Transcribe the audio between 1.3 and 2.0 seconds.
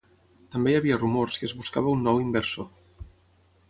que es buscava